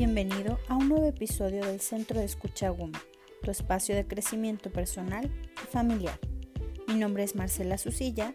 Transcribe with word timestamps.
Bienvenido 0.00 0.58
a 0.68 0.76
un 0.76 0.88
nuevo 0.88 1.04
episodio 1.04 1.62
del 1.62 1.78
Centro 1.78 2.18
de 2.18 2.24
Escucha 2.24 2.70
Woman, 2.70 3.02
tu 3.42 3.50
espacio 3.50 3.94
de 3.94 4.06
crecimiento 4.06 4.72
personal 4.72 5.30
y 5.62 5.66
familiar. 5.70 6.18
Mi 6.88 6.94
nombre 6.94 7.22
es 7.22 7.36
Marcela 7.36 7.76
Susilla 7.76 8.34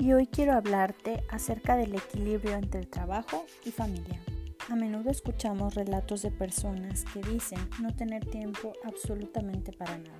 y 0.00 0.12
hoy 0.12 0.26
quiero 0.26 0.54
hablarte 0.54 1.22
acerca 1.28 1.76
del 1.76 1.94
equilibrio 1.94 2.54
entre 2.54 2.80
el 2.80 2.88
trabajo 2.88 3.46
y 3.64 3.70
familia. 3.70 4.20
A 4.68 4.74
menudo 4.74 5.08
escuchamos 5.08 5.76
relatos 5.76 6.22
de 6.22 6.32
personas 6.32 7.04
que 7.04 7.20
dicen 7.20 7.60
no 7.80 7.94
tener 7.94 8.24
tiempo 8.24 8.72
absolutamente 8.82 9.70
para 9.70 9.96
nada. 9.96 10.18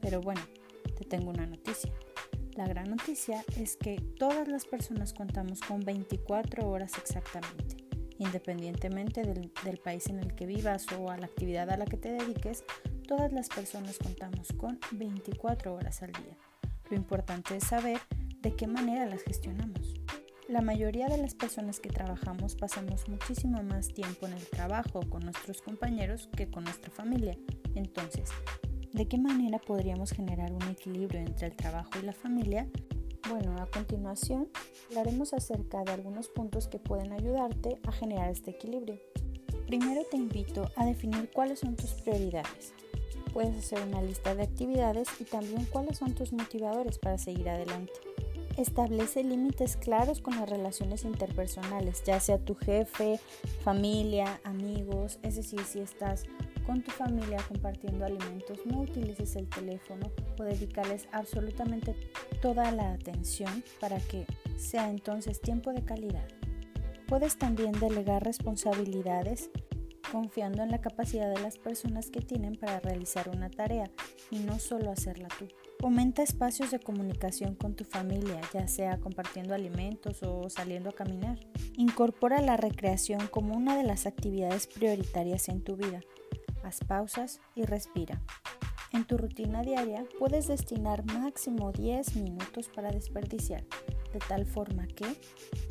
Pero 0.00 0.22
bueno, 0.22 0.40
te 0.96 1.04
tengo 1.04 1.28
una 1.28 1.44
noticia. 1.44 1.92
La 2.56 2.66
gran 2.66 2.88
noticia 2.88 3.44
es 3.60 3.76
que 3.76 4.00
todas 4.18 4.48
las 4.48 4.64
personas 4.64 5.12
contamos 5.12 5.60
con 5.60 5.80
24 5.80 6.66
horas 6.70 6.92
exactamente. 6.96 7.91
Independientemente 8.22 9.24
del, 9.24 9.78
país 9.78 10.06
en 10.06 10.20
el 10.20 10.36
que 10.36 10.46
vivas 10.46 10.86
o 10.96 11.10
a 11.10 11.18
la 11.18 11.26
actividad 11.26 11.68
a 11.70 11.76
la 11.76 11.86
que 11.86 11.96
te 11.96 12.12
dediques, 12.12 12.62
todas 13.08 13.32
las 13.32 13.48
personas 13.48 13.98
contamos 13.98 14.52
con 14.56 14.78
24 14.92 15.74
horas 15.74 16.04
al 16.04 16.12
día. 16.12 16.36
Lo 16.88 16.96
importante 16.96 17.56
es 17.56 17.64
saber 17.64 17.98
de 18.40 18.54
qué 18.54 18.68
manera 18.68 19.06
las 19.06 19.24
gestionamos. 19.24 19.94
La 20.48 20.60
mayoría 20.60 21.08
de 21.08 21.18
las 21.18 21.34
personas 21.34 21.80
que 21.80 21.88
trabajamos 21.88 22.54
pasamos 22.54 23.08
muchísimo 23.08 23.60
más 23.64 23.88
tiempo 23.88 24.28
en 24.28 24.34
el 24.34 24.46
trabajo 24.46 25.00
con 25.10 25.24
nuestros 25.24 25.60
compañeros 25.60 26.28
que 26.36 26.48
con 26.48 26.62
nuestra 26.62 26.92
familia. 26.92 27.36
Entonces, 27.74 28.30
¿de 28.92 29.08
qué 29.08 29.18
manera 29.18 29.58
podríamos 29.58 30.12
generar 30.12 30.52
un 30.52 30.62
equilibrio 30.62 31.20
entre 31.20 31.48
el 31.48 31.56
trabajo 31.56 31.90
y 32.00 32.06
la 32.06 32.12
familia? 32.12 32.68
Bueno, 33.28 33.56
a 33.62 33.66
continuación 33.66 34.48
hablaremos 34.88 35.32
acerca 35.32 35.84
de 35.84 35.92
algunos 35.92 36.28
puntos 36.28 36.66
que 36.66 36.78
pueden 36.78 37.12
ayudarte 37.12 37.78
a 37.86 37.92
generar 37.92 38.30
este 38.30 38.50
equilibrio. 38.50 38.98
Primero 39.66 40.02
te 40.10 40.16
invito 40.16 40.68
a 40.76 40.84
definir 40.84 41.30
cuáles 41.32 41.60
son 41.60 41.76
tus 41.76 41.92
prioridades. 41.92 42.74
Puedes 43.32 43.56
hacer 43.56 43.80
una 43.86 44.02
lista 44.02 44.34
de 44.34 44.42
actividades 44.42 45.08
y 45.20 45.24
también 45.24 45.64
cuáles 45.66 45.98
son 45.98 46.14
tus 46.14 46.32
motivadores 46.32 46.98
para 46.98 47.16
seguir 47.16 47.48
adelante. 47.48 47.92
Establece 48.58 49.24
límites 49.24 49.76
claros 49.76 50.20
con 50.20 50.36
las 50.36 50.50
relaciones 50.50 51.04
interpersonales, 51.04 52.02
ya 52.04 52.20
sea 52.20 52.38
tu 52.38 52.54
jefe, 52.54 53.18
familia, 53.62 54.40
amigos, 54.44 55.18
es 55.22 55.36
decir, 55.36 55.64
si 55.64 55.78
estás 55.78 56.24
con 56.66 56.82
tu 56.82 56.90
familia 56.90 57.38
compartiendo 57.48 58.04
alimentos, 58.04 58.58
no 58.64 58.80
utilices 58.80 59.36
el 59.36 59.48
teléfono 59.48 60.10
o 60.38 60.42
dedicarles 60.44 61.08
absolutamente 61.12 61.94
toda 62.40 62.70
la 62.72 62.92
atención 62.92 63.62
para 63.80 63.98
que 63.98 64.26
sea 64.56 64.90
entonces 64.90 65.40
tiempo 65.40 65.72
de 65.72 65.84
calidad. 65.84 66.26
Puedes 67.06 67.36
también 67.36 67.72
delegar 67.72 68.24
responsabilidades 68.24 69.50
confiando 70.10 70.62
en 70.62 70.70
la 70.70 70.80
capacidad 70.80 71.34
de 71.34 71.40
las 71.40 71.56
personas 71.56 72.10
que 72.10 72.20
tienen 72.20 72.56
para 72.56 72.80
realizar 72.80 73.30
una 73.30 73.48
tarea 73.48 73.90
y 74.30 74.40
no 74.40 74.58
solo 74.58 74.90
hacerla 74.90 75.28
tú. 75.38 75.48
Aumenta 75.82 76.22
espacios 76.22 76.70
de 76.70 76.78
comunicación 76.78 77.54
con 77.54 77.74
tu 77.74 77.84
familia, 77.84 78.40
ya 78.52 78.68
sea 78.68 78.98
compartiendo 79.00 79.54
alimentos 79.54 80.22
o 80.22 80.48
saliendo 80.50 80.90
a 80.90 80.94
caminar. 80.94 81.38
Incorpora 81.76 82.40
la 82.40 82.56
recreación 82.56 83.26
como 83.28 83.56
una 83.56 83.76
de 83.76 83.84
las 83.84 84.06
actividades 84.06 84.66
prioritarias 84.66 85.48
en 85.48 85.62
tu 85.62 85.76
vida. 85.76 86.00
Haz 86.62 86.80
pausas 86.86 87.40
y 87.54 87.64
respira. 87.64 88.20
En 88.92 89.06
tu 89.06 89.16
rutina 89.16 89.62
diaria 89.62 90.04
puedes 90.18 90.48
destinar 90.48 91.04
máximo 91.06 91.72
10 91.72 92.16
minutos 92.16 92.68
para 92.68 92.90
desperdiciar, 92.90 93.64
de 94.12 94.18
tal 94.28 94.44
forma 94.44 94.86
que, 94.86 95.06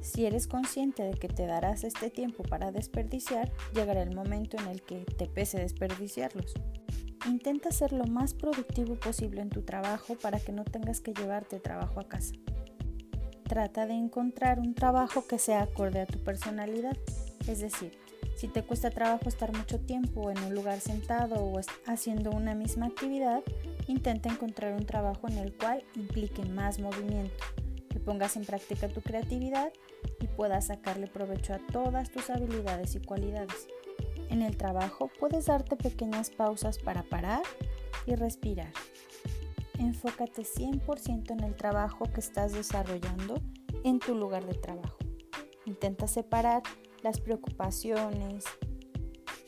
si 0.02 0.26
eres 0.26 0.48
consciente 0.48 1.04
de 1.04 1.14
que 1.14 1.28
te 1.28 1.46
darás 1.46 1.84
este 1.84 2.10
tiempo 2.10 2.42
para 2.42 2.72
desperdiciar, 2.72 3.52
llegará 3.76 4.02
el 4.02 4.16
momento 4.16 4.58
en 4.58 4.68
el 4.68 4.82
que 4.82 5.06
te 5.06 5.28
pese 5.28 5.60
desperdiciarlos. 5.60 6.56
Intenta 7.28 7.72
ser 7.72 7.94
lo 7.94 8.06
más 8.06 8.34
productivo 8.34 8.96
posible 8.96 9.42
en 9.42 9.50
tu 9.50 9.62
trabajo 9.62 10.16
para 10.16 10.40
que 10.40 10.52
no 10.52 10.64
tengas 10.64 11.00
que 11.00 11.14
llevarte 11.14 11.60
trabajo 11.60 12.00
a 12.00 12.08
casa. 12.08 12.34
Trata 13.44 13.86
de 13.86 13.94
encontrar 13.94 14.60
un 14.60 14.74
trabajo 14.74 15.28
que 15.28 15.38
sea 15.38 15.62
acorde 15.62 16.00
a 16.02 16.08
tu 16.08 16.24
personalidad, 16.24 16.98
es 17.48 17.60
decir, 17.60 18.00
si 18.42 18.48
te 18.48 18.64
cuesta 18.64 18.90
trabajo 18.90 19.30
estar 19.30 19.56
mucho 19.56 19.80
tiempo 19.80 20.32
en 20.32 20.44
un 20.44 20.56
lugar 20.56 20.80
sentado 20.80 21.36
o 21.36 21.60
haciendo 21.86 22.32
una 22.32 22.56
misma 22.56 22.88
actividad, 22.88 23.44
intenta 23.86 24.30
encontrar 24.30 24.74
un 24.74 24.84
trabajo 24.88 25.28
en 25.28 25.38
el 25.38 25.56
cual 25.56 25.84
implique 25.94 26.44
más 26.46 26.80
movimiento, 26.80 27.46
que 27.88 28.00
pongas 28.00 28.36
en 28.38 28.46
práctica 28.46 28.88
tu 28.88 29.02
creatividad 29.02 29.72
y 30.20 30.26
puedas 30.26 30.66
sacarle 30.66 31.06
provecho 31.06 31.54
a 31.54 31.60
todas 31.60 32.10
tus 32.10 32.32
habilidades 32.32 32.96
y 32.96 33.02
cualidades. 33.02 33.68
En 34.32 34.42
el 34.42 34.58
trabajo 34.58 35.12
puedes 35.20 35.46
darte 35.46 35.76
pequeñas 35.76 36.32
pausas 36.32 36.80
para 36.80 37.04
parar 37.04 37.44
y 38.08 38.16
respirar. 38.16 38.74
Enfócate 39.78 40.42
100% 40.42 41.30
en 41.30 41.44
el 41.44 41.56
trabajo 41.56 42.06
que 42.12 42.22
estás 42.22 42.54
desarrollando 42.54 43.40
en 43.84 44.00
tu 44.00 44.16
lugar 44.16 44.48
de 44.48 44.56
trabajo. 44.56 44.98
Intenta 45.68 46.08
separar 46.08 46.64
las 47.04 47.20
preocupaciones, 47.20 48.46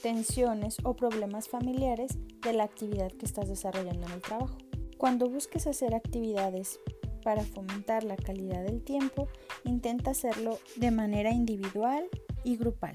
tensiones 0.02 0.78
o 0.84 0.96
problemas 0.96 1.48
familiares 1.48 2.18
de 2.42 2.54
la 2.54 2.64
actividad 2.64 3.12
que 3.12 3.26
estás 3.26 3.48
desarrollando 3.48 4.06
en 4.06 4.14
el 4.14 4.22
trabajo. 4.22 4.58
Cuando 4.98 5.30
busques 5.30 5.68
hacer 5.68 5.96
actividades 5.96 6.80
para 7.24 7.44
fomentar 7.44 8.04
la 8.04 8.18
calidad 8.18 8.64
del 8.64 8.84
tiempo, 8.84 9.28
intenta 9.64 10.12
hacerlo 10.12 10.60
de 10.76 10.92
manera 10.92 11.32
individual 11.32 12.08
y 12.44 12.58
grupal. 12.58 12.94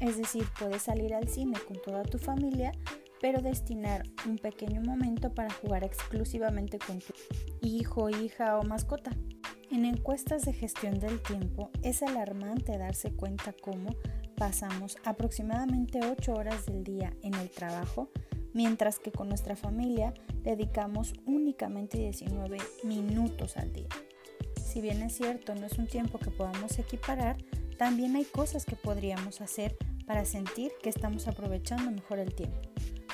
Es 0.00 0.16
decir, 0.16 0.44
puedes 0.58 0.82
salir 0.82 1.14
al 1.14 1.28
cine 1.28 1.58
con 1.68 1.80
toda 1.82 2.02
tu 2.02 2.18
familia, 2.18 2.72
pero 3.20 3.42
destinar 3.42 4.02
un 4.26 4.38
pequeño 4.38 4.80
momento 4.80 5.30
para 5.34 5.52
jugar 5.52 5.84
exclusivamente 5.84 6.78
con 6.78 7.00
tu 7.00 7.12
hijo, 7.60 8.08
hija 8.08 8.58
o 8.58 8.64
mascota. 8.64 9.10
En 9.70 9.84
encuestas 9.84 10.42
de 10.42 10.52
gestión 10.52 10.98
del 10.98 11.22
tiempo 11.22 11.70
es 11.84 12.02
alarmante 12.02 12.76
darse 12.76 13.12
cuenta 13.12 13.52
cómo 13.52 13.94
pasamos 14.36 14.96
aproximadamente 15.04 16.00
8 16.04 16.32
horas 16.32 16.66
del 16.66 16.82
día 16.82 17.14
en 17.22 17.34
el 17.34 17.50
trabajo, 17.50 18.10
mientras 18.52 18.98
que 18.98 19.12
con 19.12 19.28
nuestra 19.28 19.54
familia 19.54 20.12
dedicamos 20.42 21.14
únicamente 21.24 21.98
19 21.98 22.58
minutos 22.82 23.56
al 23.56 23.72
día. 23.72 23.88
Si 24.60 24.80
bien 24.80 25.02
es 25.02 25.14
cierto, 25.16 25.54
no 25.54 25.66
es 25.66 25.78
un 25.78 25.86
tiempo 25.86 26.18
que 26.18 26.32
podamos 26.32 26.76
equiparar, 26.80 27.36
también 27.78 28.16
hay 28.16 28.24
cosas 28.24 28.66
que 28.66 28.74
podríamos 28.74 29.40
hacer 29.40 29.76
para 30.04 30.24
sentir 30.24 30.72
que 30.82 30.88
estamos 30.88 31.28
aprovechando 31.28 31.92
mejor 31.92 32.18
el 32.18 32.34
tiempo. 32.34 32.58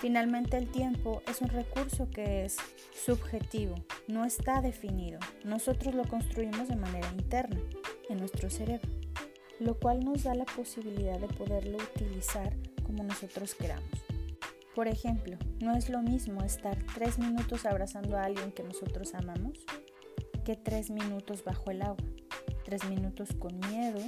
Finalmente 0.07 0.57
el 0.57 0.69
tiempo 0.69 1.21
es 1.27 1.41
un 1.41 1.49
recurso 1.49 2.09
que 2.11 2.45
es 2.45 2.59
subjetivo, 2.95 3.75
no 4.07 4.25
está 4.25 4.61
definido. 4.61 5.19
Nosotros 5.43 5.97
lo 5.97 6.05
construimos 6.05 6.69
de 6.69 6.77
manera 6.77 7.11
interna, 7.19 7.61
en 8.09 8.19
nuestro 8.19 8.49
cerebro, 8.49 8.89
lo 9.59 9.77
cual 9.81 10.05
nos 10.05 10.23
da 10.23 10.37
la 10.37 10.45
posibilidad 10.45 11.19
de 11.19 11.27
poderlo 11.27 11.79
utilizar 11.79 12.55
como 12.85 13.03
nosotros 13.03 13.57
queramos. 13.57 13.91
Por 14.77 14.87
ejemplo, 14.87 15.39
no 15.59 15.75
es 15.75 15.91
lo 15.91 16.01
mismo 16.03 16.45
estar 16.45 16.79
tres 16.95 17.19
minutos 17.19 17.67
abrazando 17.67 18.17
a 18.17 18.27
alguien 18.27 18.53
que 18.53 18.63
nosotros 18.63 19.13
amamos 19.13 19.67
que 20.45 20.55
tres 20.55 20.89
minutos 20.89 21.43
bajo 21.43 21.73
el 21.73 21.83
agua, 21.83 22.07
tres 22.65 22.89
minutos 22.89 23.31
con 23.41 23.59
miedo 23.71 23.99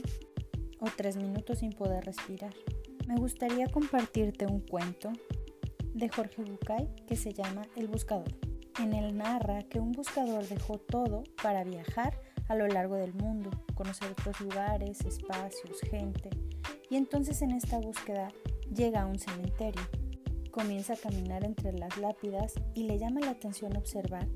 o 0.79 0.87
tres 0.97 1.17
minutos 1.17 1.59
sin 1.59 1.73
poder 1.73 2.05
respirar. 2.05 2.55
Me 3.09 3.17
gustaría 3.17 3.67
compartirte 3.67 4.47
un 4.47 4.61
cuento 4.61 5.11
de 5.99 6.09
Jorge 6.09 6.43
Bucay 6.43 6.89
que 7.07 7.17
se 7.17 7.33
llama 7.33 7.63
El 7.77 7.89
Buscador. 7.89 8.33
En 8.81 8.93
él 8.93 9.17
narra 9.17 9.63
que 9.65 9.81
un 9.81 9.91
buscador 9.91 10.47
dejó 10.47 10.79
todo 10.79 11.25
para 11.43 11.65
viajar 11.65 12.19
a 12.49 12.55
lo 12.55 12.69
largo 12.69 12.95
del 12.95 13.13
mundo, 13.15 13.51
conocer 13.75 14.13
otros 14.13 14.41
lugares, 14.41 15.01
espacios, 15.01 15.81
gente, 15.91 16.31
y 16.89 16.97
entonces 16.97 17.43
en 17.43 17.51
esta 17.51 17.79
búsqueda 17.79 18.29
llega 18.73 19.03
a 19.03 19.07
un 19.07 19.19
cementerio. 19.19 19.83
Comienza 20.53 20.95
a 20.95 20.97
caminar 20.97 21.45
entre 21.45 21.73
las 21.73 21.99
lápidas 21.99 22.55
y 22.75 22.85
le 22.85 22.99
llama 22.99 23.21
la 23.21 23.31
atención 23.31 23.77
observar 23.77 24.27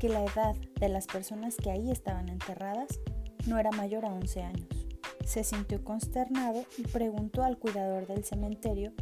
que 0.00 0.08
la 0.08 0.24
edad 0.24 0.56
de 0.80 0.88
las 0.88 1.06
personas 1.06 1.56
que 1.56 1.70
ahí 1.70 1.90
estaban 1.90 2.28
enterradas 2.28 3.00
no 3.46 3.58
era 3.58 3.70
mayor 3.70 4.04
a 4.04 4.12
11 4.12 4.42
años. 4.42 4.88
Se 5.24 5.44
sintió 5.44 5.82
consternado 5.84 6.64
y 6.76 6.82
preguntó 6.82 7.44
al 7.44 7.58
cuidador 7.58 8.06
del 8.08 8.24
cementerio 8.24 8.92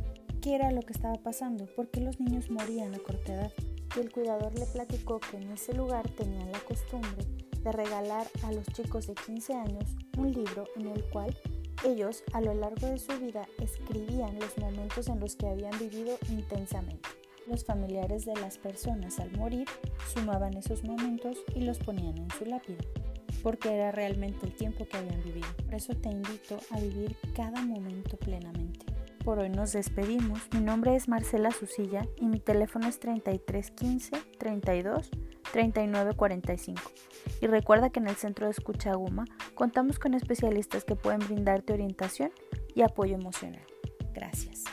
qué 0.41 0.55
era 0.55 0.71
lo 0.71 0.83
que 0.83 0.93
estaba 0.93 1.17
pasando, 1.17 1.67
por 1.77 1.89
qué 1.91 2.01
los 2.01 2.19
niños 2.19 2.51
morían 2.51 2.95
a 2.95 2.99
corta 2.99 3.35
edad. 3.35 3.53
Y 3.97 4.01
el 4.01 4.11
cuidador 4.11 4.57
le 4.59 4.67
platicó 4.67 5.21
que 5.21 5.37
en 5.37 5.51
ese 5.51 5.75
lugar 5.75 6.09
tenían 6.11 6.51
la 6.53 6.61
costumbre 6.61 7.27
de 7.63 7.73
regalar 7.73 8.27
a 8.45 8.53
los 8.53 8.67
chicos 8.67 9.07
de 9.07 9.15
15 9.15 9.55
años 9.55 9.85
un 10.17 10.33
libro 10.33 10.65
en 10.77 10.87
el 10.87 11.05
cual 11.11 11.37
ellos 11.85 12.23
a 12.33 12.41
lo 12.41 12.55
largo 12.55 12.87
de 12.87 12.99
su 12.99 13.19
vida 13.19 13.47
escribían 13.59 14.39
los 14.39 14.57
momentos 14.59 15.09
en 15.09 15.21
los 15.21 15.37
que 15.37 15.49
habían 15.49 15.79
vivido 15.79 16.17
intensamente. 16.31 17.09
Los 17.47 17.65
familiares 17.65 18.25
de 18.25 18.35
las 18.35 18.59
personas 18.59 19.19
al 19.19 19.33
morir 19.37 19.67
sumaban 20.15 20.57
esos 20.57 20.85
momentos 20.85 21.39
y 21.55 21.63
los 21.63 21.79
ponían 21.79 22.17
en 22.19 22.31
su 22.31 22.45
lápida 22.45 22.79
porque 23.43 23.75
era 23.75 23.91
realmente 23.91 24.47
el 24.47 24.55
tiempo 24.55 24.87
que 24.87 24.99
habían 24.99 25.23
vivido. 25.23 25.49
Por 25.65 25.75
eso 25.75 25.95
te 25.95 26.11
invito 26.11 26.59
a 26.71 26.81
vivir 26.81 27.17
cada 27.35 27.63
momento 27.63 28.17
plenamente. 28.19 28.60
Hoy 29.39 29.51
nos 29.51 29.73
despedimos. 29.73 30.41
Mi 30.53 30.61
nombre 30.61 30.97
es 30.97 31.09
Marcela 31.09 31.51
Susilla 31.51 32.07
y 32.17 32.27
mi 32.27 32.41
teléfono 32.41 32.89
es 32.89 32.99
3315 32.99 34.17
32 34.39 35.11
39 35.53 36.15
45. 36.15 36.83
Y 37.41 37.47
recuerda 37.47 37.91
que 37.91 38.01
en 38.01 38.09
el 38.09 38.17
Centro 38.17 38.47
de 38.47 38.53
Escucha 38.53 38.95
Guma 38.95 39.25
contamos 39.55 39.99
con 39.99 40.15
especialistas 40.15 40.85
que 40.85 40.97
pueden 40.97 41.21
brindarte 41.21 41.73
orientación 41.73 42.31
y 42.75 42.83
apoyo 42.83 43.15
emocional. 43.15 43.65
Gracias. 44.13 44.65